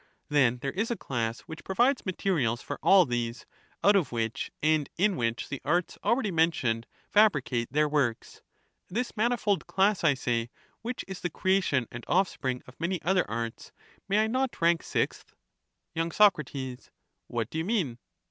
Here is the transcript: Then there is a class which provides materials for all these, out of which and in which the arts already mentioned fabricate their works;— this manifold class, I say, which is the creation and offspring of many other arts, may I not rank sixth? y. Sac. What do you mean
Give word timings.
Then 0.29 0.57
there 0.63 0.71
is 0.71 0.89
a 0.89 0.95
class 0.97 1.41
which 1.41 1.63
provides 1.63 2.07
materials 2.07 2.59
for 2.63 2.79
all 2.81 3.05
these, 3.05 3.45
out 3.83 3.95
of 3.95 4.11
which 4.11 4.49
and 4.63 4.89
in 4.97 5.15
which 5.15 5.47
the 5.49 5.61
arts 5.63 5.95
already 6.03 6.31
mentioned 6.31 6.87
fabricate 7.11 7.71
their 7.71 7.87
works;— 7.87 8.41
this 8.89 9.15
manifold 9.15 9.67
class, 9.67 10.03
I 10.03 10.15
say, 10.15 10.49
which 10.81 11.05
is 11.07 11.19
the 11.19 11.29
creation 11.29 11.87
and 11.91 12.03
offspring 12.07 12.63
of 12.65 12.79
many 12.79 12.99
other 13.03 13.29
arts, 13.29 13.71
may 14.09 14.23
I 14.23 14.25
not 14.25 14.59
rank 14.59 14.81
sixth? 14.81 15.35
y. 15.95 16.09
Sac. 16.11 16.35
What 17.27 17.51
do 17.51 17.59
you 17.59 17.63
mean 17.65 17.99